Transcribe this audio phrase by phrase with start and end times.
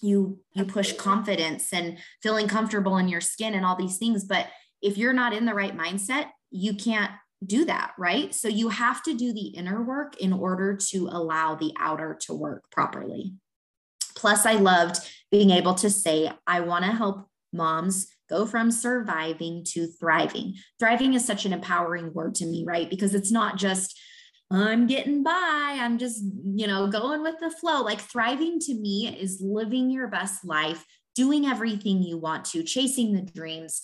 [0.00, 4.46] you you push confidence and feeling comfortable in your skin and all these things but
[4.82, 7.12] if you're not in the right mindset you can't
[7.44, 8.34] do that right?
[8.34, 12.34] So you have to do the inner work in order to allow the outer to
[12.34, 13.34] work properly.
[14.14, 14.98] Plus i loved
[15.30, 20.54] being able to say i want to help moms go from surviving to thriving.
[20.78, 22.90] Thriving is such an empowering word to me right?
[22.90, 23.98] Because it's not just
[24.52, 25.76] I'm getting by.
[25.78, 27.82] I'm just, you know, going with the flow.
[27.82, 30.84] Like thriving to me is living your best life,
[31.14, 33.80] doing everything you want to, chasing the dreams,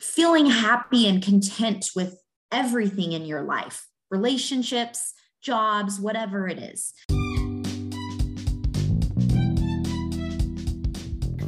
[0.00, 2.18] feeling happy and content with
[2.50, 6.94] everything in your life, relationships, jobs, whatever it is.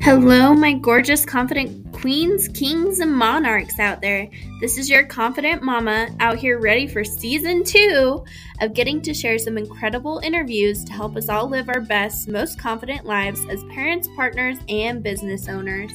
[0.03, 4.27] Hello, my gorgeous, confident queens, kings, and monarchs out there.
[4.59, 8.25] This is your confident mama out here ready for season two
[8.63, 12.59] of getting to share some incredible interviews to help us all live our best, most
[12.59, 15.93] confident lives as parents, partners, and business owners.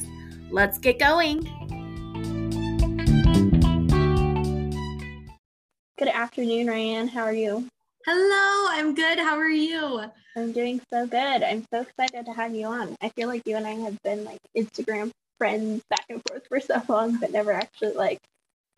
[0.50, 1.40] Let's get going.
[5.98, 7.08] Good afternoon, Ryanne.
[7.08, 7.66] How are you?
[8.06, 9.18] Hello, I'm good.
[9.18, 10.04] How are you?
[10.36, 11.42] I'm doing so good.
[11.42, 12.94] I'm so excited to have you on.
[13.00, 16.60] I feel like you and I have been like Instagram friends back and forth for
[16.60, 18.20] so long, but never actually like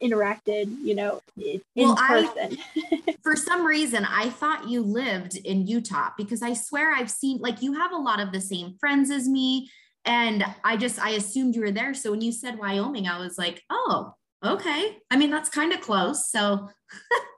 [0.02, 2.58] interacted, you know, in well, person.
[2.76, 7.38] I, for some reason, I thought you lived in Utah because I swear I've seen
[7.38, 9.70] like you have a lot of the same friends as me.
[10.04, 11.92] And I just I assumed you were there.
[11.94, 14.14] So when you said Wyoming, I was like, oh,
[14.44, 14.96] okay.
[15.10, 16.30] I mean, that's kind of close.
[16.30, 16.68] So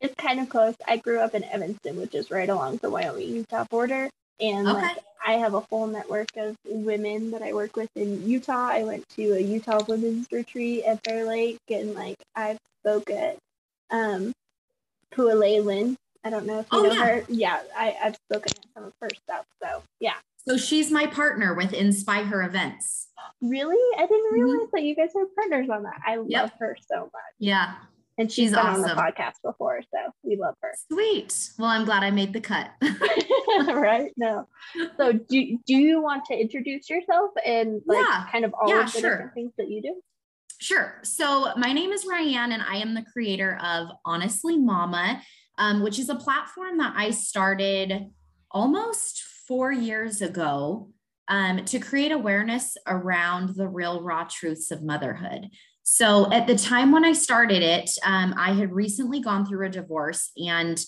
[0.00, 0.74] It's kind of close.
[0.88, 4.08] I grew up in Evanston, which is right along the Wyoming Utah border.
[4.40, 4.80] And okay.
[4.80, 8.68] like, I have a whole network of women that I work with in Utah.
[8.70, 13.36] I went to a Utah women's retreat at Bear Lake, and like I've spoke at
[13.90, 14.32] um,
[15.12, 15.96] Pualelin.
[16.24, 17.04] I don't know if you oh, know yeah.
[17.04, 17.24] her.
[17.28, 19.44] Yeah, I, I've spoken at some of her stuff.
[19.62, 20.14] So yeah.
[20.48, 23.08] So she's my partner with Inspire Her Events.
[23.42, 23.76] Really?
[23.98, 24.34] I didn't mm-hmm.
[24.34, 24.76] realize mm-hmm.
[24.76, 26.00] that you guys are partners on that.
[26.06, 26.42] I yep.
[26.42, 27.34] love her so much.
[27.38, 27.74] Yeah.
[28.20, 28.84] And she's, she's been awesome.
[28.84, 30.74] on the podcast before, so we love her.
[30.92, 31.52] Sweet.
[31.58, 32.70] Well, I'm glad I made the cut.
[33.66, 34.12] right?
[34.18, 34.46] No.
[34.98, 38.26] So do do you want to introduce yourself and like yeah.
[38.30, 39.10] kind of all yeah, of the sure.
[39.10, 40.02] different things that you do?
[40.58, 41.00] Sure.
[41.02, 45.22] So my name is Ryanne, and I am the creator of Honestly Momma,
[45.56, 48.10] um, which is a platform that I started
[48.50, 50.90] almost four years ago
[51.28, 55.48] um, to create awareness around the real raw truths of motherhood.
[55.92, 59.70] So at the time when I started it, um, I had recently gone through a
[59.70, 60.80] divorce and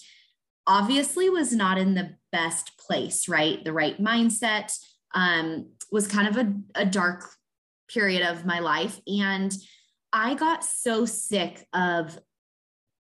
[0.65, 3.65] obviously was not in the best place, right?
[3.65, 4.73] The right mindset
[5.13, 7.29] um, was kind of a, a dark
[7.93, 9.01] period of my life.
[9.09, 9.53] And
[10.13, 12.17] I got so sick of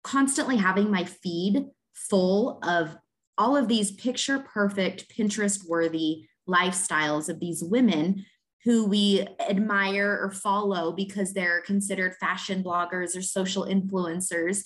[0.03, 2.97] constantly having my feed full of
[3.39, 8.27] all of these picture perfect, Pinterest worthy lifestyles of these women
[8.65, 14.63] who we admire or follow because they're considered fashion bloggers or social influencers.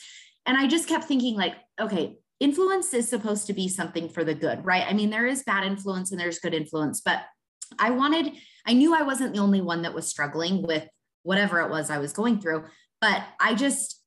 [0.47, 4.35] And I just kept thinking, like, okay, influence is supposed to be something for the
[4.35, 4.85] good, right?
[4.89, 7.23] I mean, there is bad influence and there's good influence, but
[7.79, 8.33] I wanted,
[8.67, 10.87] I knew I wasn't the only one that was struggling with
[11.25, 12.65] whatever it was I was going through,
[13.01, 14.03] but I just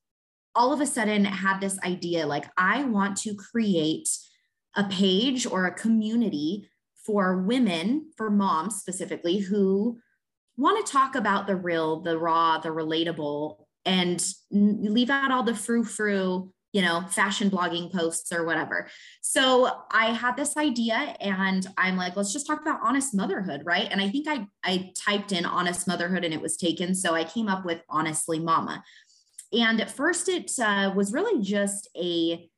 [0.56, 4.10] all of a sudden had this idea like, I want to create
[4.76, 6.70] a page or a community
[7.06, 10.00] for women, for moms specifically, who
[10.58, 15.56] want to talk about the real, the raw, the relatable, and leave out all the
[15.56, 18.88] frou frou, you know, fashion blogging posts or whatever.
[19.22, 23.88] So I had this idea and I'm like, let's just talk about honest motherhood, right?
[23.90, 26.94] And I think I I typed in honest motherhood and it was taken.
[26.94, 28.84] So I came up with honestly momma.
[29.54, 32.50] And at first, it uh, was really just a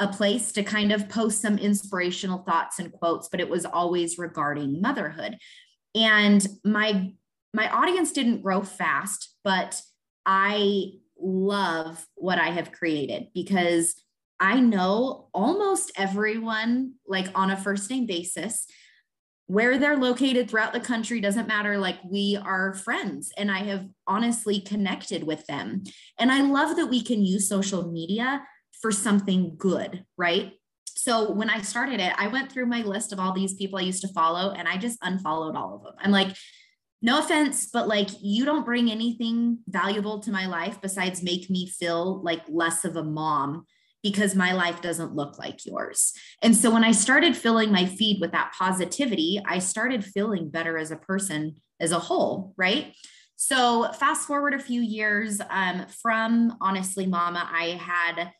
[0.00, 4.18] a place to kind of post some inspirational thoughts and quotes, but it was always
[4.18, 5.36] regarding motherhood.
[5.94, 7.12] And my
[7.52, 9.80] my audience didn't grow fast, but
[10.24, 14.02] I love what I have created because
[14.38, 18.66] I know almost everyone like on a first name basis
[19.48, 23.84] where they're located throughout the country doesn't matter like we are friends and I have
[24.06, 25.82] honestly connected with them.
[26.20, 28.44] And I love that we can use social media
[28.80, 30.52] for something good, right?
[30.86, 33.82] So when I started it, I went through my list of all these people I
[33.82, 35.94] used to follow and I just unfollowed all of them.
[35.98, 36.36] I'm like,
[37.02, 41.66] no offense, but like you don't bring anything valuable to my life besides make me
[41.68, 43.64] feel like less of a mom
[44.02, 46.12] because my life doesn't look like yours.
[46.42, 50.76] And so when I started filling my feed with that positivity, I started feeling better
[50.78, 52.94] as a person as a whole, right?
[53.36, 58.32] So fast forward a few years um, from honestly, mama, I had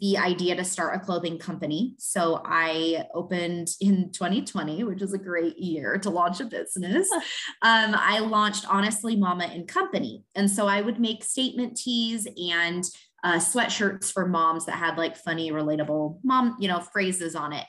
[0.00, 1.94] the idea to start a clothing company.
[1.98, 7.08] So I opened in 2020, which is a great year to launch a business.
[7.62, 10.24] Um, I launched Honestly Momma and Company.
[10.36, 12.84] And so I would make statement tees and
[13.24, 17.64] uh, sweatshirts for moms that had like funny, relatable mom, you know, phrases on it.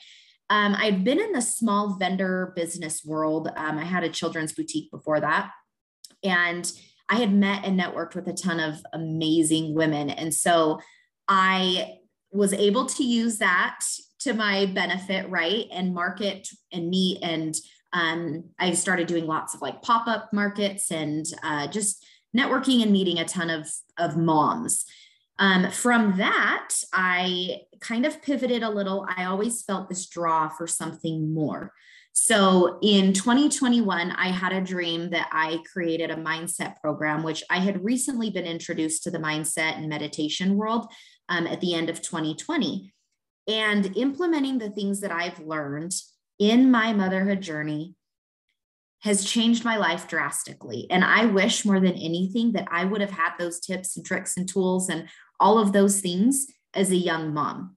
[0.48, 3.48] Um, I'd been in the small vendor business world.
[3.56, 5.50] Um, I had a children's boutique before that.
[6.22, 6.70] And
[7.08, 10.10] I had met and networked with a ton of amazing women.
[10.10, 10.80] And so
[11.28, 11.99] I
[12.32, 13.80] was able to use that
[14.20, 15.66] to my benefit, right?
[15.72, 17.18] And market and meet.
[17.22, 17.54] And
[17.92, 22.04] um, I started doing lots of like pop up markets and uh, just
[22.36, 23.68] networking and meeting a ton of,
[23.98, 24.84] of moms.
[25.38, 29.06] Um, from that, I kind of pivoted a little.
[29.16, 31.72] I always felt this draw for something more.
[32.12, 37.58] So in 2021, I had a dream that I created a mindset program, which I
[37.58, 40.86] had recently been introduced to the mindset and meditation world
[41.30, 42.92] um, at the end of 2020.
[43.48, 45.94] And implementing the things that I've learned
[46.38, 47.94] in my motherhood journey
[49.00, 50.86] has changed my life drastically.
[50.90, 54.36] And I wish more than anything that I would have had those tips and tricks
[54.36, 57.76] and tools and all of those things as a young mom.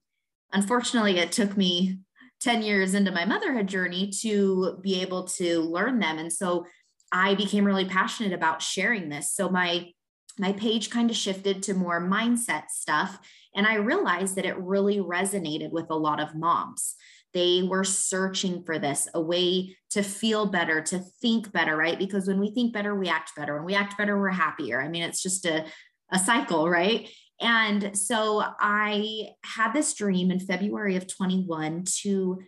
[0.52, 2.00] Unfortunately, it took me
[2.42, 6.18] 10 years into my motherhood journey to be able to learn them.
[6.18, 6.66] And so
[7.12, 9.34] I became really passionate about sharing this.
[9.34, 9.92] So my
[10.40, 13.20] my page kind of shifted to more mindset stuff
[13.56, 16.96] and I realized that it really resonated with a lot of moms.
[17.34, 21.98] They were searching for this, a way to feel better, to think better, right?
[21.98, 23.56] Because when we think better, we act better.
[23.56, 24.82] When we act better, we're happier.
[24.82, 25.66] I mean, it's just a,
[26.12, 27.10] a cycle, right?
[27.42, 32.40] And so I had this dream in February of 21 to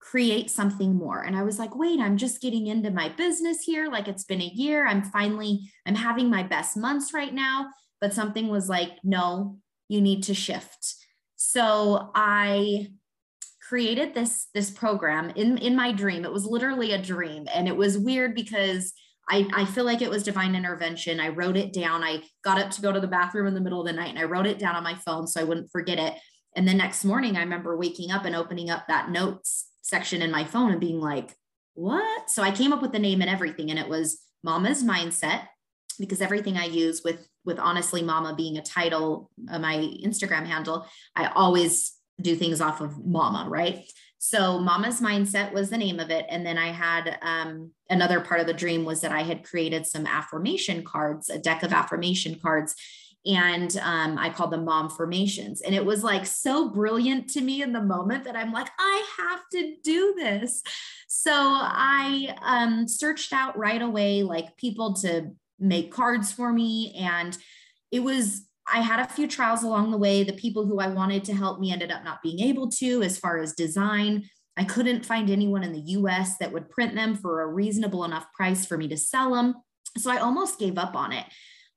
[0.00, 1.22] create something more.
[1.22, 3.88] And I was like, wait, I'm just getting into my business here.
[3.90, 4.86] Like it's been a year.
[4.86, 7.70] I'm finally, I'm having my best months right now.
[8.02, 9.58] But something was like, no,
[9.88, 10.94] you need to shift.
[11.36, 12.88] So I
[13.68, 16.24] created this this program in in my dream.
[16.24, 18.92] It was literally a dream and it was weird because
[19.30, 21.18] I, I feel like it was divine intervention.
[21.18, 22.04] I wrote it down.
[22.04, 24.18] I got up to go to the bathroom in the middle of the night and
[24.18, 26.14] I wrote it down on my phone so I wouldn't forget it.
[26.56, 30.30] And the next morning, I remember waking up and opening up that notes section in
[30.30, 31.34] my phone and being like,
[31.74, 32.30] what?
[32.30, 33.70] So I came up with the name and everything.
[33.70, 35.46] And it was Mama's Mindset
[35.98, 40.86] because everything I use with with honestly momma being a title uh, my instagram handle
[41.16, 43.84] i always do things off of mama right
[44.26, 46.24] so Mama's Mindset was the name of it.
[46.30, 49.84] And then I had um, another part of the dream was that I had created
[49.84, 52.74] some affirmation cards, a deck of affirmation cards.
[53.26, 55.60] And um, I called them mom formations.
[55.60, 59.06] And it was like so brilliant to me in the moment that I'm like, I
[59.18, 60.62] have to do this.
[61.06, 66.94] So I um, searched out right away, like people to make cards for me.
[66.98, 67.36] And
[67.90, 70.24] it was I had a few trials along the way.
[70.24, 73.18] The people who I wanted to help me ended up not being able to, as
[73.18, 74.24] far as design.
[74.56, 78.26] I couldn't find anyone in the US that would print them for a reasonable enough
[78.34, 79.54] price for me to sell them.
[79.98, 81.26] So I almost gave up on it.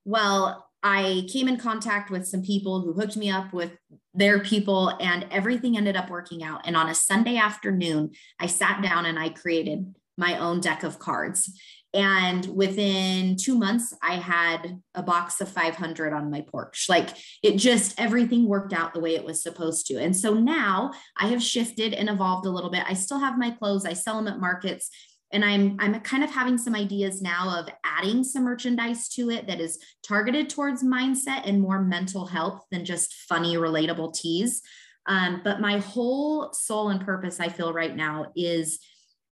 [0.05, 3.71] Well, I came in contact with some people who hooked me up with
[4.13, 6.61] their people, and everything ended up working out.
[6.65, 10.99] And on a Sunday afternoon, I sat down and I created my own deck of
[10.99, 11.51] cards.
[11.97, 16.85] And within two months, I had a box of 500 on my porch.
[16.87, 17.09] Like
[17.41, 19.95] it just, everything worked out the way it was supposed to.
[19.97, 22.83] And so now I have shifted and evolved a little bit.
[22.87, 24.91] I still have my clothes, I sell them at markets.
[25.33, 29.47] And I'm I'm kind of having some ideas now of adding some merchandise to it
[29.47, 34.61] that is targeted towards mindset and more mental health than just funny, relatable teas.
[35.05, 38.79] Um, but my whole soul and purpose, I feel right now, is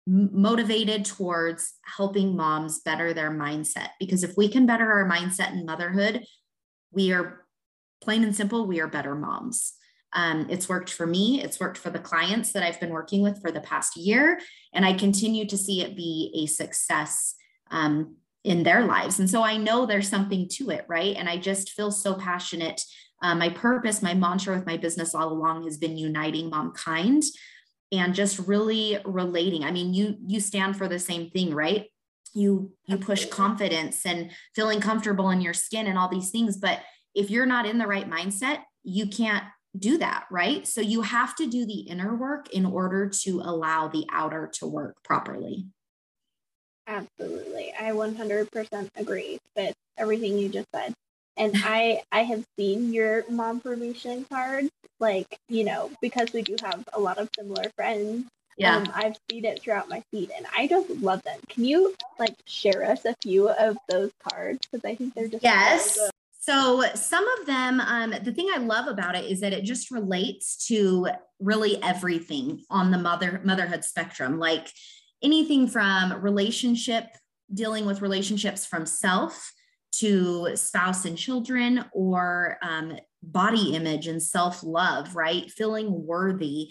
[0.08, 3.90] motivated towards helping moms better their mindset.
[4.00, 6.24] Because if we can better our mindset in motherhood,
[6.92, 7.46] we are
[8.02, 9.74] plain and simple, we are better moms.
[10.14, 11.42] Um, it's worked for me.
[11.42, 14.40] It's worked for the clients that I've been working with for the past year.
[14.74, 17.36] And I continue to see it be a success
[17.72, 19.20] um, in their lives.
[19.20, 21.16] And so I know there's something to it, right?
[21.18, 22.82] And I just feel so passionate.
[23.22, 27.26] Uh, my purpose, my mantra with my business all along has been uniting momkind
[27.98, 29.64] and just really relating.
[29.64, 31.88] I mean you you stand for the same thing right?
[32.34, 36.80] You you push confidence and feeling comfortable in your skin and all these things but
[37.14, 39.44] if you're not in the right mindset you can't
[39.78, 40.68] do that right?
[40.68, 44.68] So you have to do the inner work in order to allow the outer to
[44.68, 45.68] work properly.
[46.88, 47.74] Absolutely.
[47.80, 50.94] I 100% agree with everything you just said
[51.38, 56.56] and I I have seen your mom formation cards, like you know, because we do
[56.64, 58.26] have a lot of similar friends.
[58.58, 61.40] Yeah, um, I've seen it throughout my feed, and I just love them.
[61.50, 65.44] Can you like share us a few of those cards because I think they're just
[65.44, 66.00] yes.
[66.40, 69.90] So some of them, um, the thing I love about it is that it just
[69.90, 71.08] relates to
[71.40, 74.68] really everything on the mother motherhood spectrum, like
[75.24, 77.06] anything from relationship,
[77.52, 79.52] dealing with relationships from self
[80.00, 85.50] to spouse and children, or um, body image and self love, right?
[85.52, 86.70] Feeling worthy.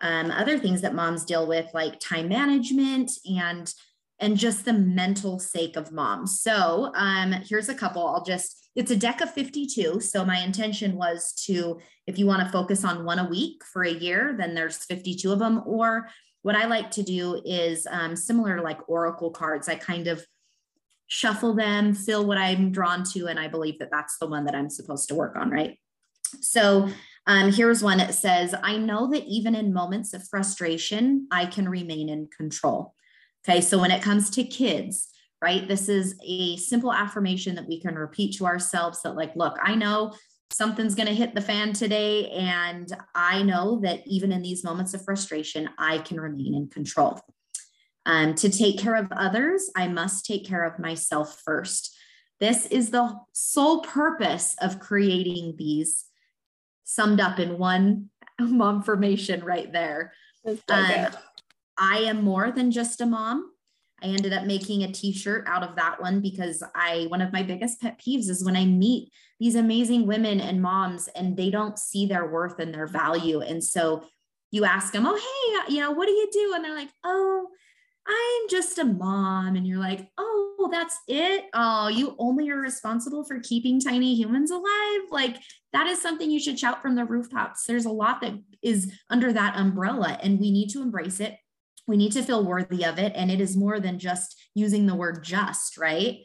[0.00, 3.72] Um, other things that moms deal with, like time management and
[4.18, 6.40] and just the mental sake of moms.
[6.40, 8.06] So um, here's a couple.
[8.06, 10.00] I'll just it's a deck of 52.
[10.00, 13.82] So my intention was to, if you want to focus on one a week for
[13.82, 15.62] a year, then there's 52 of them.
[15.64, 16.08] Or
[16.42, 19.66] what I like to do is um, similar to like Oracle cards.
[19.68, 20.24] I kind of
[21.06, 24.54] shuffle them, feel what I'm drawn to, and I believe that that's the one that
[24.54, 25.78] I'm supposed to work on, right?
[26.40, 26.88] So
[27.26, 31.68] um, here's one that says, I know that even in moments of frustration, I can
[31.68, 32.94] remain in control.
[33.48, 35.08] Okay, so when it comes to kids,
[35.40, 35.68] right?
[35.68, 39.74] This is a simple affirmation that we can repeat to ourselves that, like, look, I
[39.74, 40.14] know
[40.50, 42.30] something's going to hit the fan today.
[42.30, 47.20] And I know that even in these moments of frustration, I can remain in control.
[48.06, 51.94] Um, to take care of others, I must take care of myself first.
[52.38, 56.04] This is the sole purpose of creating these
[56.84, 58.10] summed up in one
[58.40, 60.12] mom formation right there.
[60.46, 61.08] So um,
[61.76, 63.50] I am more than just a mom.
[64.02, 67.42] I ended up making a t-shirt out of that one because I one of my
[67.42, 69.10] biggest pet peeves is when I meet
[69.40, 73.40] these amazing women and moms and they don't see their worth and their value.
[73.40, 74.04] And so
[74.52, 77.48] you ask them, "Oh, hey, you know, what do you do?" And they're like, "Oh,
[78.06, 81.46] I'm just a mom." And you're like, "Oh, that's it?
[81.54, 85.36] Oh, you only are responsible for keeping tiny humans alive?" Like
[85.72, 87.64] that is something you should shout from the rooftops.
[87.66, 91.36] There's a lot that is under that umbrella and we need to embrace it
[91.86, 94.94] we need to feel worthy of it and it is more than just using the
[94.94, 96.18] word just right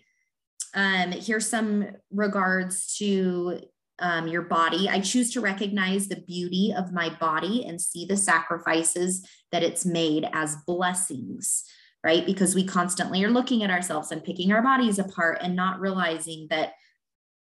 [0.73, 3.59] um, here's some regards to
[4.01, 4.89] um, your body.
[4.89, 9.85] I choose to recognize the beauty of my body and see the sacrifices that it's
[9.85, 11.63] made as blessings
[12.03, 12.25] right?
[12.25, 16.47] Because we constantly are looking at ourselves and picking our bodies apart and not realizing
[16.49, 16.73] that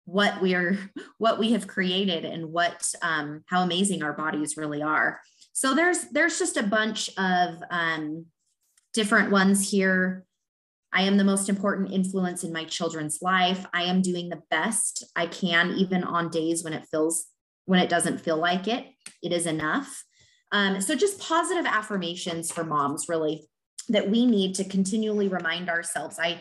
[0.05, 0.77] what we are
[1.19, 5.21] what we have created and what um, how amazing our bodies really are.
[5.53, 8.27] So there's there's just a bunch of um,
[8.95, 10.25] different ones here.
[10.99, 13.65] I am the most important influence in my children's life.
[13.73, 17.27] I am doing the best I can, even on days when it feels
[17.67, 18.85] when it doesn't feel like it.
[19.23, 20.03] It is enough.
[20.51, 23.47] Um, so just positive affirmations for moms, really,
[23.91, 26.19] that we need to continually remind ourselves.
[26.19, 26.41] I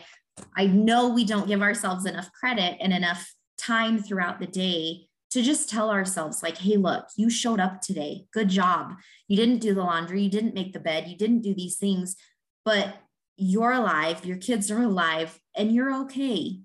[0.56, 5.40] I know we don't give ourselves enough credit and enough time throughout the day to
[5.40, 8.94] just tell ourselves like hey look you showed up today good job
[9.26, 12.16] you didn't do the laundry you didn't make the bed you didn't do these things
[12.64, 12.94] but
[13.38, 16.60] you're alive your kids are alive and you're okay.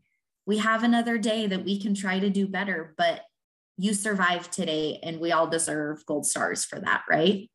[0.46, 3.22] We have another day that we can try to do better but
[3.78, 7.50] you survived today and we all deserve gold stars for that right?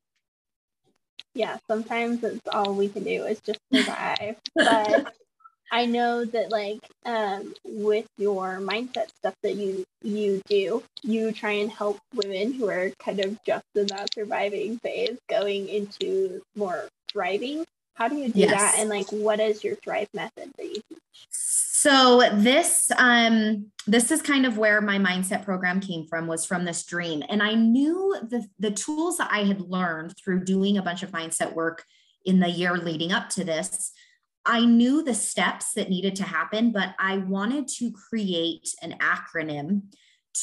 [1.35, 4.37] Yeah sometimes it's all we can do is just survive.
[4.55, 5.13] But
[5.71, 11.53] I know that like um, with your mindset stuff that you you do, you try
[11.53, 16.89] and help women who are kind of just in that surviving phase going into more
[17.11, 17.65] thriving.
[17.99, 18.51] How do you do yes.
[18.51, 18.77] that?
[18.79, 20.99] And like, what is your thrive method that you teach?
[21.31, 26.65] So this um this is kind of where my mindset program came from was from
[26.65, 30.83] this dream and I knew the the tools that I had learned through doing a
[30.83, 31.85] bunch of mindset work
[32.25, 33.93] in the year leading up to this
[34.49, 39.83] I knew the steps that needed to happen, but I wanted to create an acronym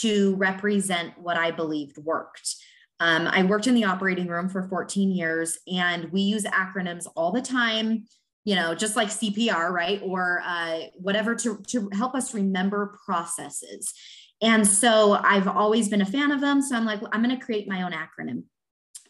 [0.02, 2.56] to represent what I believed worked.
[3.00, 7.32] Um, I worked in the operating room for 14 years, and we use acronyms all
[7.32, 8.06] the time,
[8.46, 10.02] you know, just like CPR, right?
[10.04, 13.94] Or uh, whatever to, to help us remember processes.
[14.42, 16.62] And so I've always been a fan of them.
[16.62, 18.44] So I'm like, well, I'm going to create my own acronym.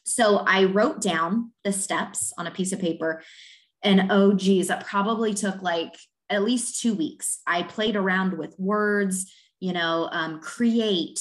[0.03, 3.23] So I wrote down the steps on a piece of paper
[3.85, 5.95] and oh geez, that probably took like
[6.29, 7.39] at least two weeks.
[7.45, 11.19] I played around with words, you know, um, create,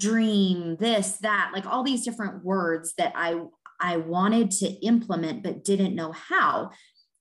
[0.00, 3.42] dream, this, that, like all these different words that I
[3.82, 6.70] I wanted to implement but didn't know how.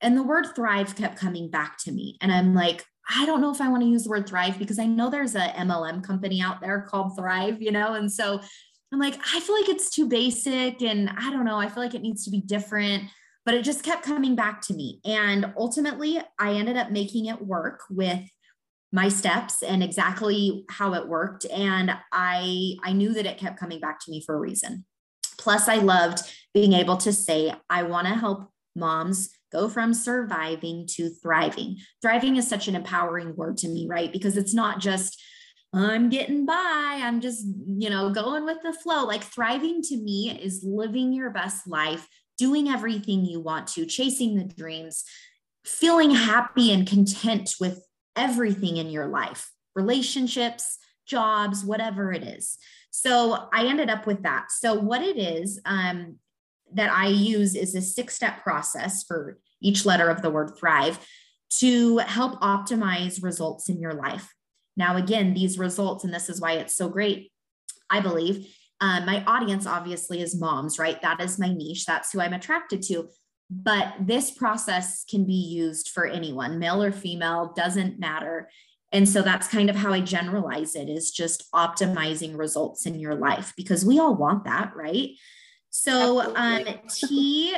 [0.01, 2.17] And the word thrive kept coming back to me.
[2.19, 4.77] And I'm like, I don't know if I want to use the word thrive because
[4.77, 7.93] I know there's a MLM company out there called Thrive, you know?
[7.93, 8.41] And so
[8.91, 11.95] I'm like, I feel like it's too basic and I don't know, I feel like
[11.95, 13.05] it needs to be different
[13.49, 14.99] but it just kept coming back to me.
[15.03, 18.19] And ultimately, I ended up making it work with
[18.91, 23.79] my steps and exactly how it worked and i i knew that it kept coming
[23.79, 24.85] back to me for a reason
[25.37, 26.19] plus i loved
[26.53, 32.35] being able to say i want to help moms go from surviving to thriving thriving
[32.37, 35.21] is such an empowering word to me right because it's not just
[35.73, 36.99] I'm getting by.
[37.03, 39.05] I'm just, you know, going with the flow.
[39.05, 44.35] Like thriving to me is living your best life, doing everything you want to, chasing
[44.35, 45.03] the dreams,
[45.65, 52.57] feeling happy and content with everything in your life, relationships, jobs, whatever it is.
[52.91, 54.51] So I ended up with that.
[54.51, 56.17] So what it is um,
[56.73, 60.99] that I use is a six step process for each letter of the word thrive
[61.57, 64.33] to help optimize results in your life.
[64.77, 67.31] Now, again, these results, and this is why it's so great,
[67.89, 68.47] I believe.
[68.79, 71.01] Uh, my audience obviously is moms, right?
[71.01, 71.85] That is my niche.
[71.85, 73.09] That's who I'm attracted to.
[73.49, 78.49] But this process can be used for anyone, male or female, doesn't matter.
[78.91, 83.15] And so that's kind of how I generalize it is just optimizing results in your
[83.15, 85.09] life because we all want that, right?
[85.71, 87.55] So um, T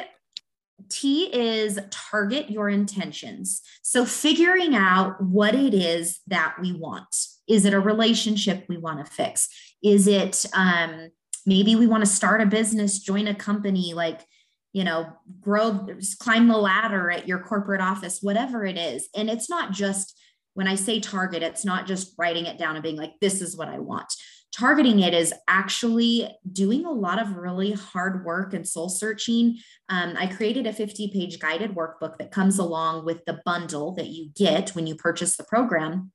[0.90, 3.62] T is target your intentions.
[3.82, 7.16] So figuring out what it is that we want.
[7.48, 9.48] Is it a relationship we want to fix?
[9.84, 11.10] Is it um,
[11.46, 14.22] maybe we want to start a business, join a company, like
[14.74, 15.12] you know,
[15.42, 15.88] grow,
[16.20, 19.10] climb the ladder at your corporate office, whatever it is.
[19.16, 20.18] And it's not just
[20.54, 23.58] when I say target, it's not just writing it down and being like, this is
[23.58, 24.13] what I want.
[24.54, 29.58] Targeting it is actually doing a lot of really hard work and soul searching.
[29.88, 34.08] Um, I created a 50 page guided workbook that comes along with the bundle that
[34.08, 36.12] you get when you purchase the program.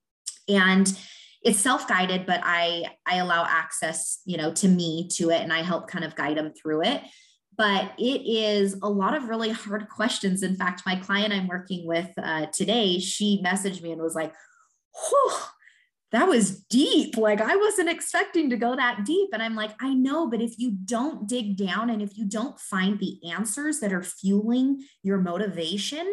[0.48, 0.98] And
[1.42, 5.62] it's self-guided but i i allow access you know to me to it and i
[5.62, 7.02] help kind of guide them through it
[7.56, 10.42] but it is a lot of really hard questions.
[10.42, 14.34] In fact, my client I'm working with uh, today, she messaged me and was like,
[14.94, 15.32] Whew,
[16.12, 17.16] that was deep.
[17.16, 19.30] Like, I wasn't expecting to go that deep.
[19.32, 22.58] And I'm like, I know, but if you don't dig down and if you don't
[22.58, 26.06] find the answers that are fueling your motivation,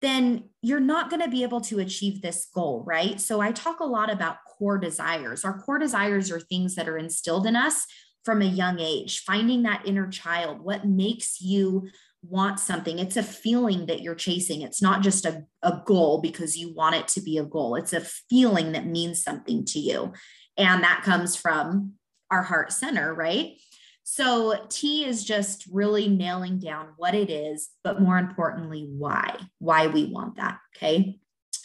[0.00, 3.20] then you're not going to be able to achieve this goal, right?
[3.20, 5.44] So I talk a lot about core desires.
[5.44, 7.86] Our core desires are things that are instilled in us
[8.24, 11.88] from a young age, finding that inner child, what makes you
[12.22, 12.98] want something.
[12.98, 14.62] It's a feeling that you're chasing.
[14.62, 17.74] It's not just a, a goal because you want it to be a goal.
[17.74, 20.12] It's a feeling that means something to you.
[20.56, 21.94] And that comes from
[22.30, 23.58] our heart center, right?
[24.04, 29.88] So T is just really nailing down what it is, but more importantly, why, why
[29.88, 30.58] we want that.
[30.76, 31.18] Okay.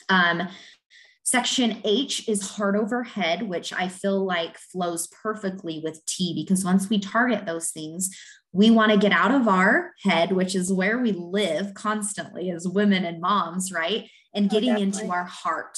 [0.09, 0.47] Um,
[1.27, 6.63] Section H is heart over head, which I feel like flows perfectly with T because
[6.63, 8.17] once we target those things,
[8.53, 12.65] we want to get out of our head, which is where we live constantly as
[12.65, 14.09] women and moms, right?
[14.33, 15.77] And oh, getting oh, into our heart,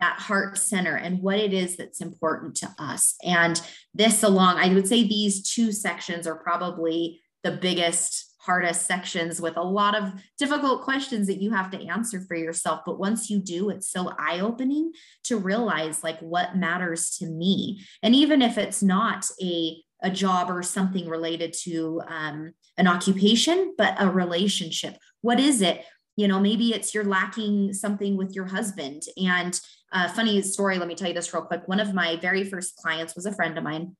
[0.00, 3.14] that heart center and what it is that's important to us.
[3.22, 3.62] And
[3.94, 9.56] this along, I would say these two sections are probably the biggest hardest sections with
[9.56, 12.80] a lot of difficult questions that you have to answer for yourself.
[12.84, 14.92] But once you do it's so eye opening
[15.24, 17.84] to realize like what matters to me.
[18.02, 23.72] And even if it's not a a job or something related to um, an occupation
[23.78, 25.84] but a relationship what is it?
[26.16, 29.02] You know maybe it's you're lacking something with your husband.
[29.16, 29.58] And
[29.92, 31.68] uh, funny story let me tell you this real quick.
[31.68, 33.96] One of my very first clients was a friend of mine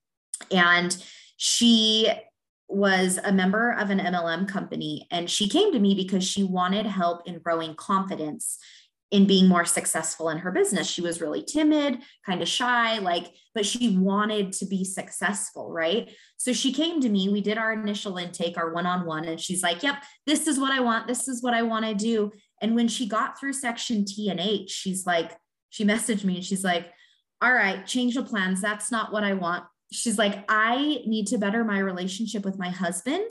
[0.51, 0.97] and
[1.37, 2.11] she
[2.73, 5.07] was a member of an MLM company.
[5.11, 8.59] And she came to me because she wanted help in growing confidence
[9.11, 10.89] in being more successful in her business.
[10.89, 16.11] She was really timid, kind of shy, like, but she wanted to be successful, right?
[16.39, 17.29] So she came to me.
[17.29, 20.59] We did our initial intake, our one on one, and she's like, Yep, this is
[20.59, 21.07] what I want.
[21.07, 22.33] This is what I want to do.
[22.63, 25.33] And when she got through section T and H, she's like,
[25.69, 26.91] she messaged me and she's like,
[27.43, 28.63] All right, change the plans.
[28.63, 32.71] That's not what I want she's like, I need to better my relationship with my
[32.71, 33.31] husband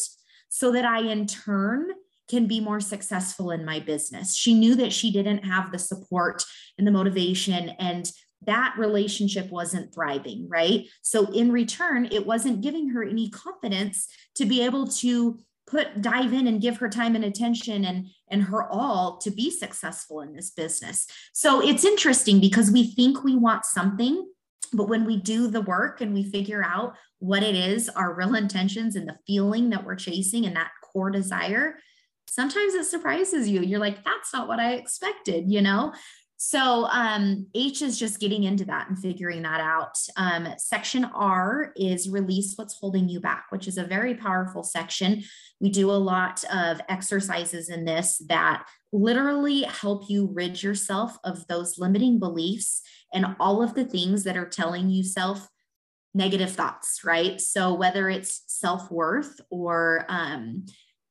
[0.50, 1.90] so that I, in turn,
[2.30, 4.36] can be more successful in my business.
[4.36, 6.44] She knew that she didn't have the support
[6.78, 8.10] and the motivation, and
[8.44, 10.88] that relationship wasn't thriving, right?
[11.02, 16.34] So, in return, it wasn't giving her any confidence to be able to put dive
[16.34, 20.34] in and give her time and attention and and her all to be successful in
[20.34, 21.08] this business.
[21.34, 24.28] So it's interesting because we think we want something
[24.74, 28.36] but when we do the work and we figure out what it is, our real
[28.36, 31.76] intentions and the feeling that we're chasing and that core desire,
[32.28, 33.62] sometimes it surprises you.
[33.62, 35.94] You're like, that's not what I expected, you know?
[36.44, 39.96] So um, H is just getting into that and figuring that out.
[40.18, 45.24] Um, section R is release what's holding you back, which is a very powerful section.
[45.60, 51.46] We do a lot of exercises in this that literally help you rid yourself of
[51.46, 52.82] those limiting beliefs
[53.14, 55.48] and all of the things that are telling you self
[56.14, 57.40] negative thoughts, right?
[57.40, 60.66] So whether it's self worth or um,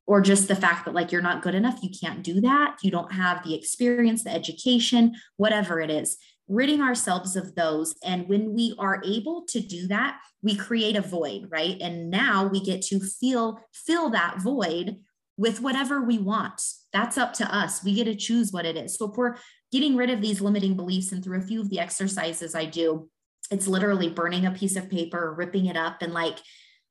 [0.07, 2.91] or just the fact that like you're not good enough, you can't do that, you
[2.91, 6.17] don't have the experience, the education, whatever it is.
[6.49, 7.95] ridding ourselves of those.
[8.05, 11.81] And when we are able to do that, we create a void, right?
[11.81, 14.97] And now we get to feel, fill that void
[15.37, 16.61] with whatever we want.
[16.93, 17.85] That's up to us.
[17.85, 18.99] We get to choose what it is.
[18.99, 19.37] So if we're
[19.73, 23.09] getting rid of these limiting beliefs and through a few of the exercises I do,
[23.51, 26.39] it's literally burning a piece of paper, ripping it up and like,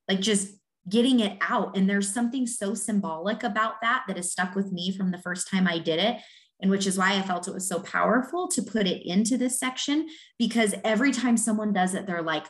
[0.08, 0.54] like just
[0.88, 1.78] getting it out.
[1.78, 5.50] And there's something so symbolic about that that has stuck with me from the first
[5.50, 6.22] time I did it
[6.62, 9.60] and which is why I felt it was so powerful to put it into this
[9.60, 12.46] section because every time someone does it, they're like,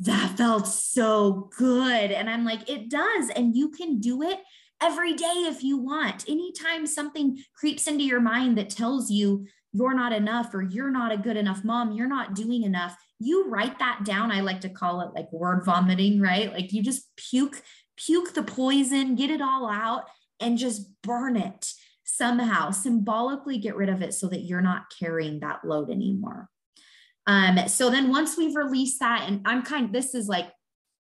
[0.00, 2.10] that felt so good.
[2.10, 3.28] And I'm like, it does.
[3.30, 4.40] And you can do it
[4.80, 6.24] every day if you want.
[6.26, 11.12] Anytime something creeps into your mind that tells you you're not enough or you're not
[11.12, 14.32] a good enough mom, you're not doing enough, you write that down.
[14.32, 16.52] I like to call it like word vomiting, right?
[16.52, 17.62] Like you just puke,
[17.96, 20.04] puke the poison, get it all out
[20.40, 21.72] and just burn it
[22.04, 26.48] somehow symbolically get rid of it so that you're not carrying that load anymore.
[27.26, 30.50] Um, so then once we've released that, and I'm kind this is like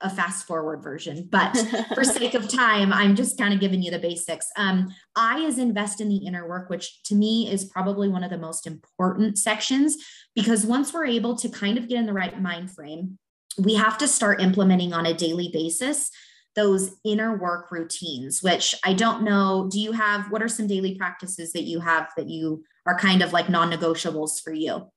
[0.02, 1.56] a fast forward version, but
[1.94, 4.48] for sake of time, I'm just kind of giving you the basics.
[4.58, 8.30] Um, I is invest in the inner work, which to me is probably one of
[8.30, 9.98] the most important sections
[10.36, 13.18] because once we're able to kind of get in the right mind frame,
[13.58, 16.12] we have to start implementing on a daily basis
[16.56, 19.68] those inner work routines, which I don't know.
[19.70, 23.22] Do you have what are some daily practices that you have that you are kind
[23.22, 24.90] of like non negotiables for you?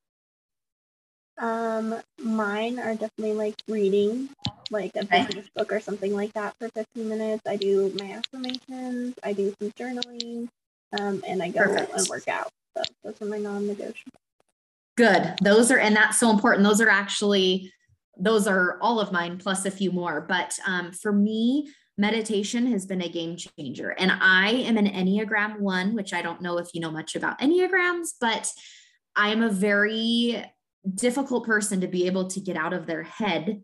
[1.39, 4.29] Um, mine are definitely like reading,
[4.71, 7.43] like a business book or something like that for 15 minutes.
[7.47, 10.49] I do my affirmations, I do some journaling,
[10.99, 11.93] um, and I go Perfect.
[11.93, 12.51] and work out.
[12.77, 14.13] So those are my non negotiables.
[14.97, 15.35] Good.
[15.43, 16.65] Those are, and that's so important.
[16.65, 17.73] Those are actually
[18.19, 20.21] those are all of mine plus a few more.
[20.29, 23.91] But um, for me, meditation has been a game changer.
[23.91, 27.41] And I am an Enneagram one, which I don't know if you know much about
[27.41, 28.51] Enneagrams, but
[29.17, 30.45] I am a very
[30.95, 33.63] difficult person to be able to get out of their head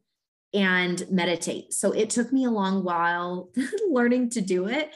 [0.54, 1.72] and meditate.
[1.72, 3.50] So it took me a long while
[3.90, 4.94] learning to do it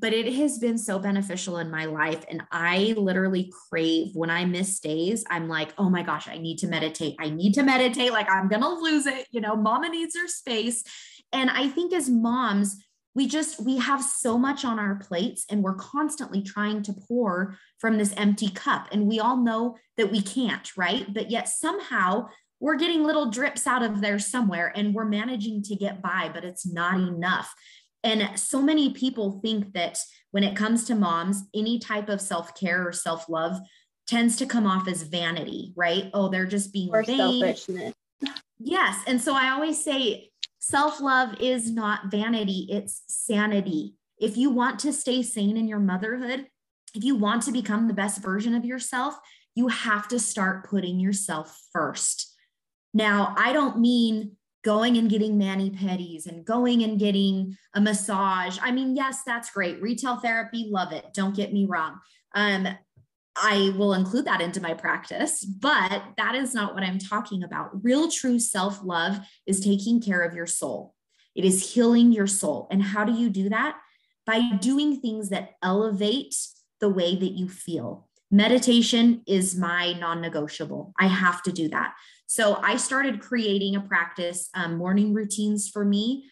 [0.00, 2.24] but it has been so beneficial in my life.
[2.30, 6.58] And I literally crave when I miss days, I'm like, oh my gosh, I need
[6.58, 7.16] to meditate.
[7.18, 8.12] I need to meditate.
[8.12, 9.26] Like I'm going to lose it.
[9.32, 10.84] You know, mama needs her space.
[11.32, 12.76] And I think as moms,
[13.14, 17.56] we just we have so much on our plates and we're constantly trying to pour
[17.78, 22.28] from this empty cup and we all know that we can't right but yet somehow
[22.60, 26.44] we're getting little drips out of there somewhere and we're managing to get by but
[26.44, 27.54] it's not enough
[28.04, 29.98] and so many people think that
[30.30, 33.58] when it comes to moms, any type of self care or self love
[34.06, 36.10] tends to come off as vanity, right?
[36.14, 37.18] Oh, they're just being or vain.
[37.18, 37.94] selfishness.
[38.58, 39.02] Yes.
[39.06, 43.94] And so I always say self love is not vanity, it's sanity.
[44.20, 46.46] If you want to stay sane in your motherhood,
[46.94, 49.16] if you want to become the best version of yourself,
[49.54, 52.27] you have to start putting yourself first.
[52.98, 54.32] Now, I don't mean
[54.64, 58.58] going and getting mani pedis and going and getting a massage.
[58.60, 59.80] I mean, yes, that's great.
[59.80, 61.06] Retail therapy, love it.
[61.14, 62.00] Don't get me wrong.
[62.34, 62.66] Um,
[63.36, 67.84] I will include that into my practice, but that is not what I'm talking about.
[67.84, 70.96] Real true self love is taking care of your soul,
[71.36, 72.66] it is healing your soul.
[72.72, 73.78] And how do you do that?
[74.26, 76.34] By doing things that elevate
[76.80, 78.08] the way that you feel.
[78.32, 80.92] Meditation is my non negotiable.
[80.98, 81.94] I have to do that.
[82.28, 86.30] So I started creating a practice, um, morning routines for me.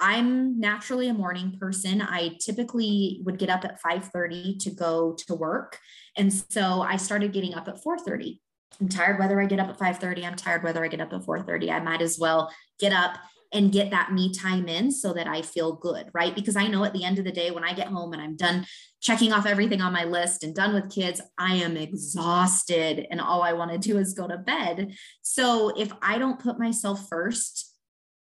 [0.00, 2.00] I'm naturally a morning person.
[2.00, 5.78] I typically would get up at 5:30 to go to work.
[6.16, 8.40] And so I started getting up at 4:30.
[8.80, 10.24] I'm tired whether I get up at 5:30.
[10.24, 11.70] I'm tired whether I get up at 4:30.
[11.70, 13.18] I might as well get up
[13.52, 16.34] and get that me time in so that I feel good, right?
[16.34, 18.34] Because I know at the end of the day, when I get home and I'm
[18.34, 18.66] done
[19.04, 23.42] checking off everything on my list and done with kids, I am exhausted and all
[23.42, 24.94] I want to do is go to bed.
[25.20, 27.70] So if I don't put myself first,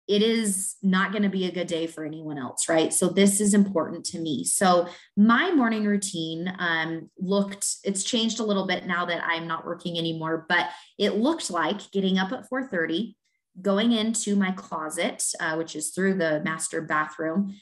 [0.08, 2.92] it is not going to be a good day for anyone else, right?
[2.92, 4.44] So this is important to me.
[4.44, 9.66] So my morning routine um, looked, it's changed a little bit now that I'm not
[9.66, 13.16] working anymore, but it looked like getting up at 4:30,
[13.62, 17.56] going into my closet, uh, which is through the master bathroom,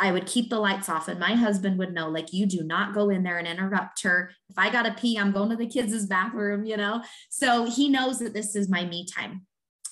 [0.00, 2.94] I would keep the lights off, and my husband would know, like, you do not
[2.94, 4.30] go in there and interrupt her.
[4.48, 7.02] If I got to pee, I'm going to the kids' bathroom, you know?
[7.30, 9.46] So he knows that this is my me time.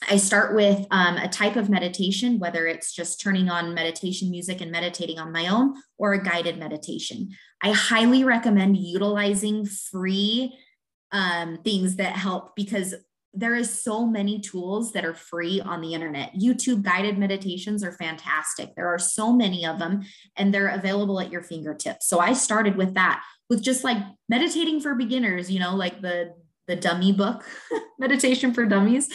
[0.09, 4.61] I start with um, a type of meditation, whether it's just turning on meditation music
[4.61, 7.31] and meditating on my own or a guided meditation.
[7.63, 10.57] I highly recommend utilizing free
[11.13, 12.95] um, things that help because
[13.37, 16.35] there is so many tools that are free on the internet.
[16.35, 18.75] YouTube guided meditations are fantastic.
[18.75, 20.05] There are so many of them
[20.37, 22.09] and they're available at your fingertips.
[22.09, 26.35] So I started with that with just like meditating for beginners, you know, like the
[26.67, 27.45] the dummy book,
[27.99, 29.09] Meditation for Dummies,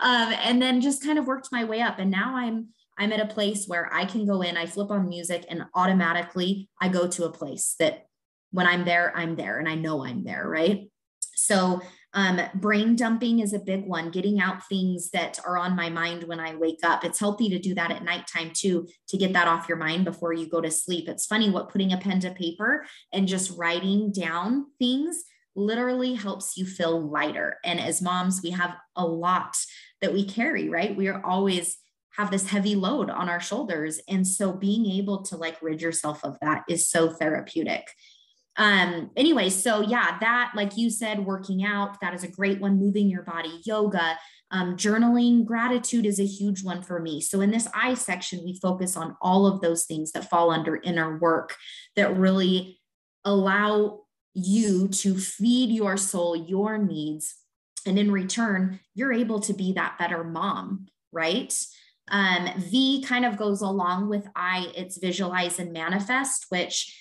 [0.00, 2.00] um, and then just kind of worked my way up.
[2.00, 5.08] And now I'm I'm at a place where I can go in, I flip on
[5.08, 8.06] music, and automatically I go to a place that
[8.50, 10.90] when I'm there, I'm there, and I know I'm there, right?
[11.20, 11.80] So
[12.16, 16.24] um, brain dumping is a big one, getting out things that are on my mind
[16.24, 17.04] when I wake up.
[17.04, 20.32] It's healthy to do that at nighttime too, to get that off your mind before
[20.32, 21.10] you go to sleep.
[21.10, 25.24] It's funny what putting a pen to paper and just writing down things
[25.54, 27.58] literally helps you feel lighter.
[27.66, 29.54] And as moms, we have a lot
[30.00, 30.96] that we carry, right?
[30.96, 31.76] We are always
[32.16, 34.00] have this heavy load on our shoulders.
[34.08, 37.88] And so being able to like rid yourself of that is so therapeutic
[38.58, 42.78] um anyway so yeah that like you said working out that is a great one
[42.78, 44.16] moving your body yoga
[44.50, 47.20] um, journaling gratitude is a huge one for me.
[47.20, 50.76] So in this i section we focus on all of those things that fall under
[50.76, 51.56] inner work
[51.96, 52.80] that really
[53.24, 54.00] allow
[54.34, 57.34] you to feed your soul your needs
[57.86, 61.54] and in return you're able to be that better mom right?
[62.08, 66.94] Um, v kind of goes along with i it's visualize and manifest which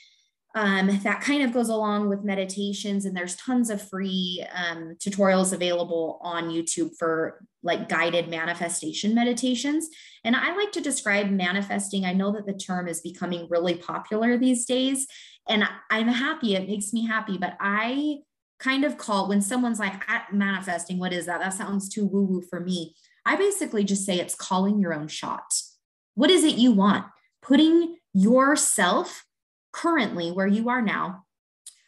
[0.55, 5.51] um, that kind of goes along with meditations, and there's tons of free um, tutorials
[5.51, 9.89] available on YouTube for like guided manifestation meditations.
[10.23, 12.05] And I like to describe manifesting.
[12.05, 15.07] I know that the term is becoming really popular these days,
[15.49, 16.55] and I'm happy.
[16.55, 18.19] It makes me happy, but I
[18.57, 21.41] kind of call when someone's like manifesting, what is that?
[21.41, 22.95] That sounds too woo woo for me.
[23.25, 25.53] I basically just say it's calling your own shot.
[26.13, 27.05] What is it you want?
[27.41, 29.24] Putting yourself
[29.75, 31.25] currently where you are now,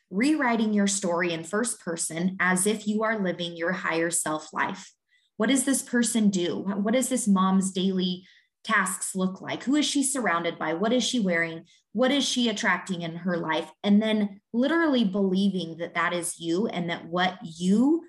[0.10, 4.91] rewriting your story in first person as if you are living your higher self life.
[5.38, 6.58] What does this person do?
[6.58, 8.26] What does this mom's daily
[8.63, 9.63] tasks look like?
[9.63, 10.73] Who is she surrounded by?
[10.73, 11.63] What is she wearing?
[11.93, 13.71] What is she attracting in her life?
[13.84, 18.04] And then literally believing that that is you and that what you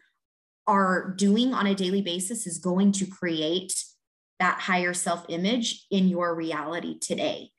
[0.67, 3.73] are doing on a daily basis is going to create
[4.41, 7.51] that higher self image in your reality today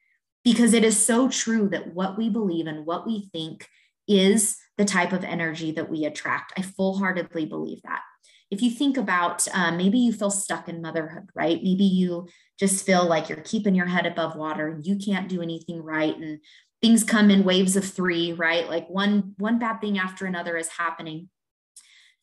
[0.43, 3.67] because it is so true that what we believe and what we think
[4.07, 6.53] is the type of energy that we attract.
[6.57, 8.01] I full heartedly believe that.
[8.49, 11.61] If you think about um, maybe you feel stuck in motherhood, right?
[11.61, 12.27] Maybe you
[12.59, 16.17] just feel like you're keeping your head above water and you can't do anything right.
[16.17, 16.39] And
[16.81, 18.67] things come in waves of three, right?
[18.67, 21.29] Like one, one bad thing after another is happening.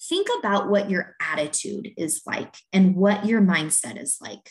[0.02, 4.50] Think about what your attitude is like and what your mindset is like.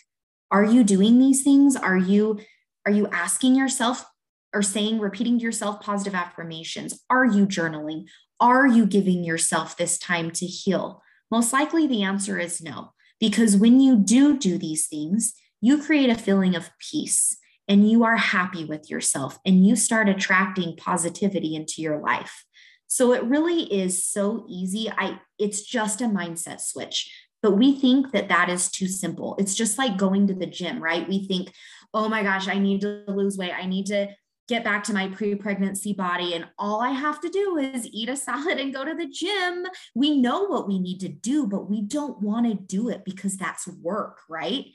[0.50, 1.76] Are you doing these things?
[1.76, 2.40] Are you
[2.86, 4.06] are you asking yourself
[4.54, 7.04] or saying, repeating to yourself positive affirmations?
[7.10, 8.06] Are you journaling?
[8.40, 11.02] Are you giving yourself this time to heal?
[11.32, 16.10] Most likely the answer is no, because when you do do these things, you create
[16.10, 21.56] a feeling of peace and you are happy with yourself and you start attracting positivity
[21.56, 22.46] into your life.
[22.88, 24.90] So it really is so easy.
[24.90, 27.12] I it's just a mindset switch.
[27.46, 29.36] But we think that that is too simple.
[29.38, 31.08] It's just like going to the gym, right?
[31.08, 31.54] We think,
[31.94, 33.54] oh my gosh, I need to lose weight.
[33.56, 34.08] I need to
[34.48, 36.34] get back to my pre pregnancy body.
[36.34, 39.68] And all I have to do is eat a salad and go to the gym.
[39.94, 43.38] We know what we need to do, but we don't want to do it because
[43.38, 44.66] that's work, right?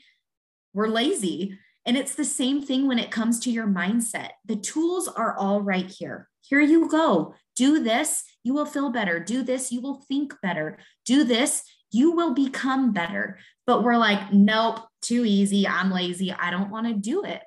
[0.73, 1.59] We're lazy.
[1.85, 4.29] And it's the same thing when it comes to your mindset.
[4.45, 6.29] The tools are all right here.
[6.39, 7.35] Here you go.
[7.57, 9.19] Do this, you will feel better.
[9.19, 10.79] Do this, you will think better.
[11.05, 13.39] Do this, you will become better.
[13.67, 15.67] But we're like, nope, too easy.
[15.67, 16.31] I'm lazy.
[16.31, 17.41] I don't want to do it.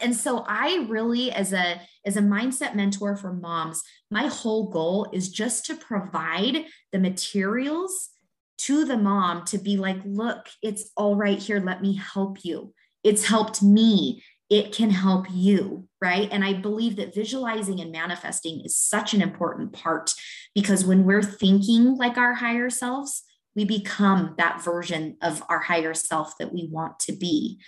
[0.00, 5.08] And so I really as a as a mindset mentor for moms, my whole goal
[5.12, 8.10] is just to provide the materials
[8.58, 11.60] to the mom to be like, look, it's all right here.
[11.60, 12.74] Let me help you.
[13.04, 14.22] It's helped me.
[14.48, 16.28] It can help you, right?
[16.30, 20.14] And I believe that visualizing and manifesting is such an important part
[20.54, 23.24] because when we're thinking like our higher selves,
[23.56, 27.58] we become that version of our higher self that we want to be.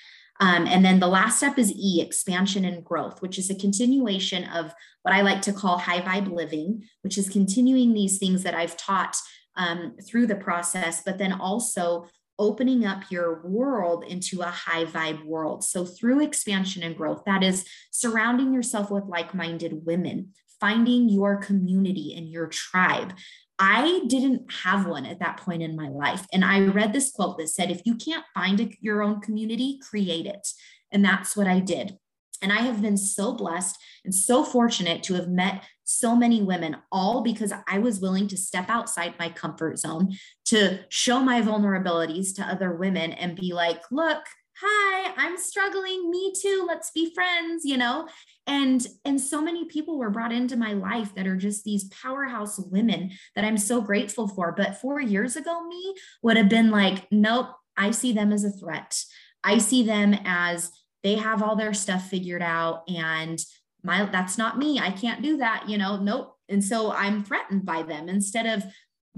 [0.41, 4.45] Um, and then the last step is E, expansion and growth, which is a continuation
[4.45, 4.73] of
[5.03, 8.77] what I like to call high vibe living, which is continuing these things that I've
[8.77, 9.17] taught
[9.57, 12.07] um, through the process, but then also
[12.39, 15.65] opening up your world into a high vibe world.
[15.65, 21.39] So, through expansion and growth, that is surrounding yourself with like minded women, finding your
[21.39, 23.15] community and your tribe,
[23.59, 26.27] I didn't have one at that point in my life.
[26.33, 29.81] And I read this quote that said, if you can't find a, your own community,
[29.83, 30.47] create it.
[30.93, 31.99] And that's what I did.
[32.41, 36.77] And I have been so blessed and so fortunate to have met so many women,
[36.93, 40.15] all because I was willing to step outside my comfort zone
[40.47, 44.23] to show my vulnerabilities to other women and be like, look,
[44.61, 48.09] hi i'm struggling me too let's be friends you know?
[48.47, 52.59] And and so many people were brought into my life that are just these powerhouse
[52.59, 54.53] women that i'm so grateful for.
[54.53, 58.51] But 4 years ago me would have been like nope i see them as a
[58.51, 58.99] threat.
[59.45, 60.71] I see them as
[61.03, 63.39] they have all their stuff figured out and
[63.85, 64.81] my that's not me.
[64.81, 65.99] I can't do that you know?
[65.99, 66.35] Nope.
[66.49, 68.65] And so i'm threatened by them instead of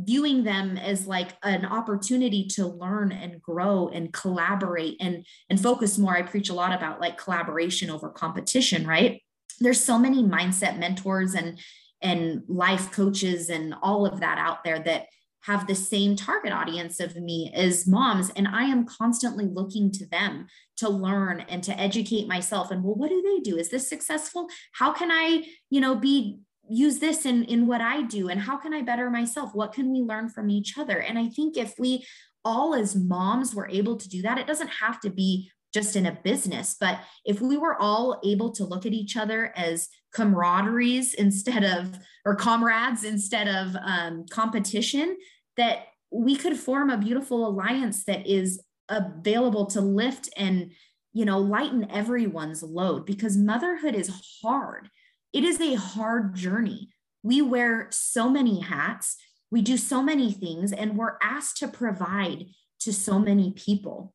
[0.04, 5.98] viewing them as like an opportunity to learn and grow and collaborate and and focus
[5.98, 6.16] more.
[6.16, 9.22] I preach a lot about like collaboration over competition right?
[9.60, 11.58] There's so many mindset mentors and
[12.02, 15.06] and life coaches and all of that out there that
[15.42, 20.06] have the same target audience of me as moms and i am constantly looking to
[20.08, 20.46] them
[20.80, 22.70] to learn and to educate myself.
[22.70, 23.58] And well what do they do?
[23.58, 24.48] Is this successful?
[24.72, 28.56] How can i you know be use this in in what i do and how
[28.56, 31.74] can i better myself what can we learn from each other and i think if
[31.78, 32.04] we
[32.44, 36.06] all as moms were able to do that it doesn't have to be just in
[36.06, 36.76] a business.
[36.78, 41.98] But if we were all able to look at each other as camaraderies instead of,
[42.24, 45.16] or comrades instead of um, competition,
[45.56, 50.72] that we could form a beautiful alliance that is available to lift and,
[51.12, 54.10] you know, lighten everyone's load because motherhood is
[54.42, 54.90] hard.
[55.32, 56.90] It is a hard journey.
[57.22, 59.16] We wear so many hats,
[59.50, 62.46] we do so many things, and we're asked to provide
[62.80, 64.14] to so many people.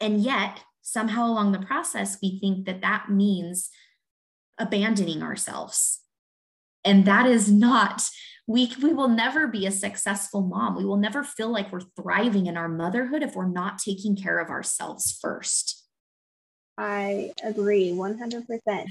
[0.00, 3.70] And yet, somehow along the process, we think that that means
[4.58, 6.00] abandoning ourselves.
[6.84, 8.02] And that is not,
[8.46, 10.76] we, we will never be a successful mom.
[10.76, 14.38] We will never feel like we're thriving in our motherhood if we're not taking care
[14.38, 15.77] of ourselves first.
[16.78, 18.86] I agree 100%.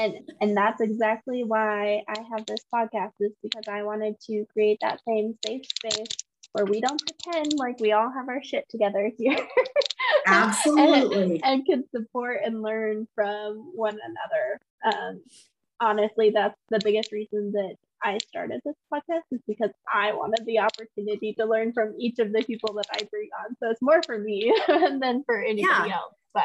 [0.00, 4.78] And and that's exactly why I have this podcast is because I wanted to create
[4.80, 6.06] that same safe space
[6.52, 9.36] where we don't pretend like we all have our shit together here.
[10.26, 11.22] Absolutely.
[11.22, 14.60] and, and, can support and learn from one another.
[14.84, 15.20] Um,
[15.80, 20.60] honestly, that's the biggest reason that I started this podcast is because I wanted the
[20.60, 23.56] opportunity to learn from each of the people that I bring on.
[23.58, 25.96] So it's more for me than for anybody yeah.
[25.96, 26.14] else.
[26.34, 26.44] But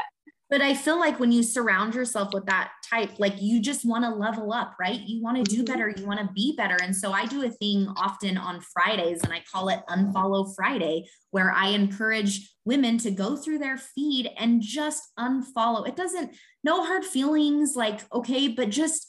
[0.49, 4.05] but I feel like when you surround yourself with that type, like you just want
[4.05, 4.99] to level up, right?
[4.99, 5.73] You want to do mm-hmm.
[5.73, 6.77] better, you want to be better.
[6.81, 11.09] And so I do a thing often on Fridays, and I call it Unfollow Friday,
[11.31, 15.87] where I encourage women to go through their feed and just unfollow.
[15.87, 19.07] It doesn't, no hard feelings, like, okay, but just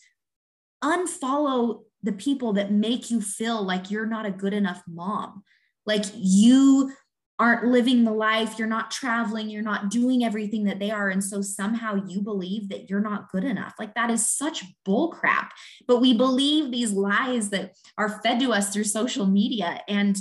[0.83, 5.43] unfollow the people that make you feel like you're not a good enough mom.
[5.87, 6.93] Like you
[7.39, 11.09] aren't living the life, you're not traveling, you're not doing everything that they are.
[11.09, 13.75] And so somehow you believe that you're not good enough.
[13.79, 15.53] Like that is such bull crap.
[15.87, 20.17] But we believe these lies that are fed to us through social media and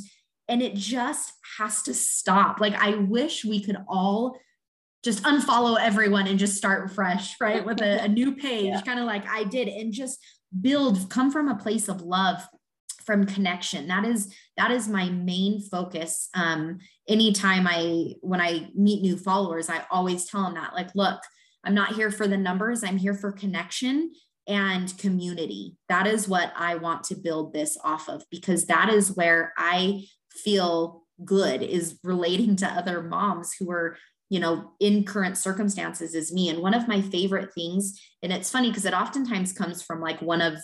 [0.50, 2.62] and it just has to stop.
[2.62, 4.40] Like I wish we could all
[5.04, 7.66] just unfollow everyone and just start fresh, right?
[7.66, 8.82] With a, a new page, yeah.
[8.82, 10.20] kind of like I did, and just
[10.62, 12.42] build, come from a place of love
[13.08, 13.88] from connection.
[13.88, 16.30] That is that is my main focus.
[16.36, 21.22] Um anytime i when i meet new followers i always tell them that like look
[21.64, 22.84] i'm not here for the numbers.
[22.84, 24.12] I'm here for connection
[24.46, 25.78] and community.
[25.90, 30.04] That is what i want to build this off of because that is where i
[30.30, 33.98] feel good is relating to other moms who are
[34.30, 36.50] you know in current circumstances as me.
[36.50, 40.22] And one of my favorite things and it's funny because it oftentimes comes from like
[40.22, 40.60] one of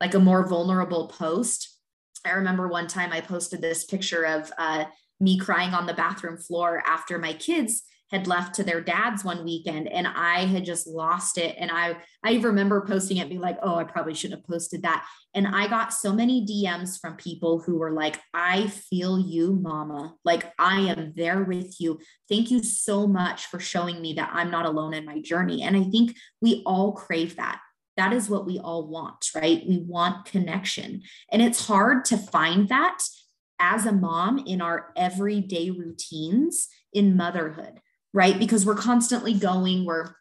[0.00, 1.79] like a more vulnerable post
[2.24, 4.84] I remember one time I posted this picture of uh,
[5.20, 9.44] me crying on the bathroom floor after my kids had left to their dads one
[9.44, 11.54] weekend and I had just lost it.
[11.58, 15.06] And I, I remember posting it, being like, oh, I probably shouldn't have posted that.
[15.34, 20.14] And I got so many DMs from people who were like, I feel you, mama.
[20.24, 22.00] Like, I am there with you.
[22.28, 25.62] Thank you so much for showing me that I'm not alone in my journey.
[25.62, 27.60] And I think we all crave that
[28.00, 29.62] that is what we all want, right?
[29.68, 31.02] We want connection.
[31.30, 33.02] And it's hard to find that
[33.58, 37.78] as a mom in our everyday routines in motherhood,
[38.14, 38.38] right?
[38.38, 40.14] Because we're constantly going, we're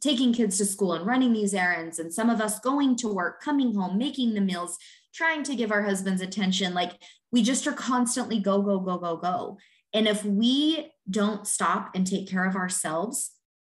[0.00, 3.42] taking kids to school and running these errands, and some of us going to work,
[3.42, 4.78] coming home, making the meals,
[5.14, 6.72] trying to give our husbands attention.
[6.72, 6.92] Like
[7.30, 9.58] we just are constantly go, go, go, go, go.
[9.92, 13.30] And if we don't stop and take care of ourselves,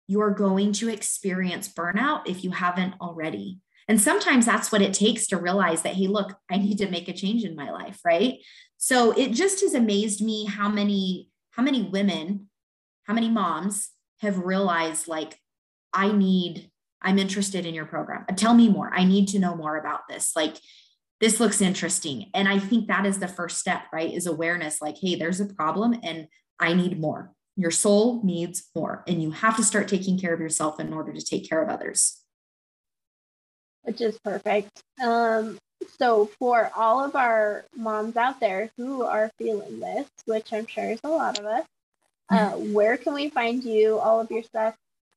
[0.06, 3.58] you're going to experience burnout if you haven't already.
[3.88, 7.08] And sometimes that's what it takes to realize that, hey, look, I need to make
[7.08, 8.38] a change in my life, right?
[8.78, 12.48] So it just has amazed me how many, how many women,
[13.04, 13.90] how many moms
[14.20, 15.38] have realized like,
[15.92, 18.26] I need, I'm interested in your program.
[18.36, 18.92] Tell me more.
[18.92, 20.32] I need to know more about this.
[20.34, 20.56] Like,
[21.20, 22.30] this looks interesting.
[22.34, 24.12] And I think that is the first step, right?
[24.12, 26.26] Is awareness like, hey, there's a problem and
[26.60, 27.32] I need more.
[27.56, 31.12] Your soul needs more, and you have to start taking care of yourself in order
[31.12, 32.20] to take care of others.
[33.82, 34.82] Which is perfect.
[35.02, 35.58] Um,
[35.98, 40.90] so, for all of our moms out there who are feeling this, which I'm sure
[40.90, 41.64] is a lot of us,
[42.28, 43.98] uh, where can we find you?
[43.98, 44.74] All of your stuff,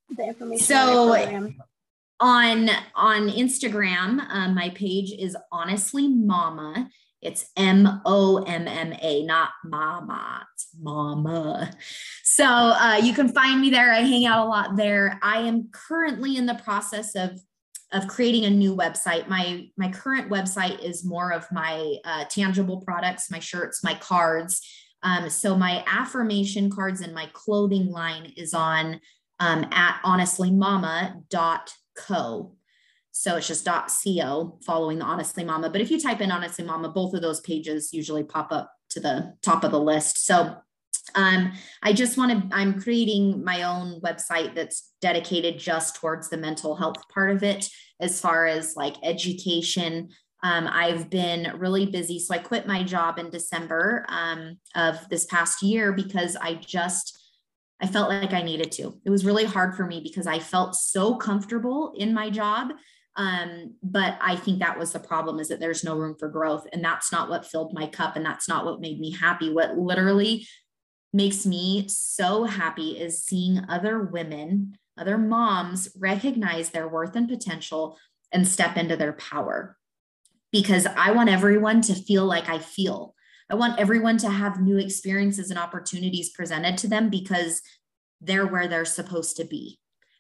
[0.10, 0.66] the information.
[0.66, 1.54] So,
[2.20, 6.90] on on Instagram, um, my page is honestly Momma.
[7.22, 10.46] It's M O M M A, not Mama.
[10.54, 11.72] It's Momma.
[12.24, 13.92] So uh, you can find me there.
[13.92, 15.20] I hang out a lot there.
[15.22, 17.40] I am currently in the process of
[17.92, 19.28] of creating a new website.
[19.28, 24.62] My my current website is more of my uh, tangible products, my shirts, my cards.
[25.04, 29.02] Um, so my affirmation cards and my clothing line is on
[29.40, 32.52] um, at honestlymomma.co.
[33.20, 35.70] So it's just .co following the Honestly Momma.
[35.70, 39.02] But if you type in Honestly Momma, both of those pages usually pop up to
[39.02, 40.26] the top of the list.
[40.26, 40.56] So
[41.16, 41.52] um,
[41.84, 46.78] I just want to, I'm creating my own website that's dedicated just towards the mental
[46.78, 47.68] health part of it,
[48.00, 50.08] as far as like education.
[50.42, 52.20] Um, I've been really busy.
[52.20, 57.20] So I quit my job in December um, of this past year because I just,
[57.82, 58.98] I felt like I needed to.
[59.04, 62.70] It was really hard for me because I felt so comfortable in my job.
[63.20, 66.66] Um, but I think that was the problem is that there's no room for growth.
[66.72, 68.16] And that's not what filled my cup.
[68.16, 69.52] And that's not what made me happy.
[69.52, 70.48] What literally
[71.12, 77.98] makes me so happy is seeing other women, other moms recognize their worth and potential
[78.32, 79.76] and step into their power.
[80.54, 83.16] Because I want everyone to feel like I feel.
[83.50, 87.62] I want everyone to have new experiences and opportunities presented to them because
[88.22, 89.78] they're where they're supposed to be,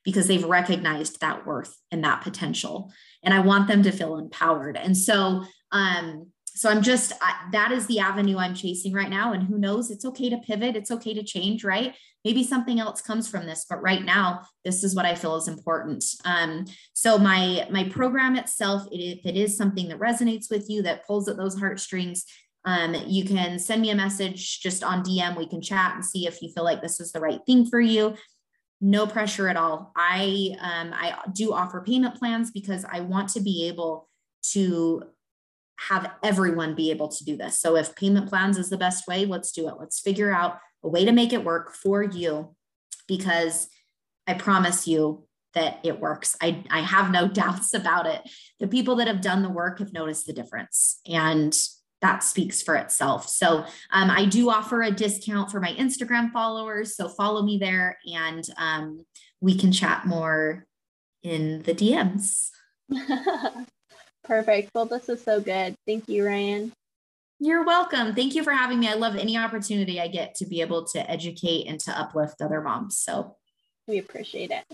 [0.09, 2.91] because they've recognized that worth and that potential.
[3.23, 4.75] And I want them to feel empowered.
[4.75, 9.33] And so, um, so i'm just I, that is the avenue i'm chasing right now.
[9.33, 9.91] And who knows?
[9.91, 10.75] It's okay to pivot.
[10.75, 11.95] It's okay to change right?
[12.25, 15.47] Maybe something else comes from this but right now this is what i feel is
[15.47, 16.03] important.
[16.25, 20.81] Um, so my my program itself it, if it is something that resonates with you
[20.83, 22.25] that pulls at those heartstrings.
[22.65, 26.27] Um, you can send me a message just on dm we can chat and see
[26.27, 28.17] if you feel like this is the right thing for you
[28.81, 33.41] no pressure at all i um, i do offer payment plans because i want to
[33.41, 34.07] be able
[34.41, 35.03] to
[35.87, 37.59] have everyone be able to do this.
[37.59, 39.75] So if payment plans is the best way, let's do it.
[39.79, 42.55] Let's figure out a way to make it work for you
[43.07, 43.69] because
[44.27, 46.35] I promise you that it works.
[46.41, 48.21] I, I have no doubts about it.
[48.59, 51.57] The people that have done the work have noticed the difference and
[52.01, 53.27] that speaks for itself.
[53.27, 56.95] So um, I do offer a discount for my Instagram followers.
[56.95, 59.05] So follow me there and um,
[59.41, 60.65] we can chat more
[61.23, 62.49] in the DMs.
[64.23, 64.71] Perfect.
[64.73, 65.75] Well, this is so good.
[65.85, 66.71] Thank you, Ryanne.
[67.39, 68.13] You're welcome.
[68.15, 68.89] Thank you for having me.
[68.89, 72.61] I love any opportunity I get to be able to educate and to uplift other
[72.61, 72.97] moms.
[72.97, 73.37] So
[73.87, 74.65] we appreciate it.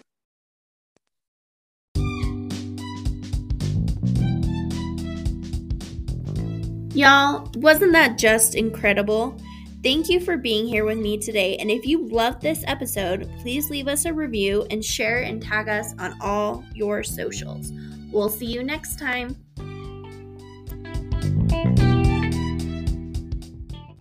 [6.96, 9.38] Y'all, wasn't that just incredible?
[9.84, 11.58] Thank you for being here with me today.
[11.58, 15.68] And if you loved this episode, please leave us a review and share and tag
[15.68, 17.74] us on all your socials.
[18.14, 19.36] We'll see you next time.